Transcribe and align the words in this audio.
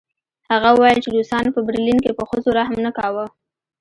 هغه 0.51 0.69
وویل 0.73 0.99
چې 1.03 1.09
روسانو 1.15 1.55
په 1.55 1.61
برلین 1.67 1.97
کې 2.03 2.17
په 2.17 2.23
ښځو 2.29 2.49
رحم 2.59 2.77
نه 2.85 2.91
کاوه 2.97 3.25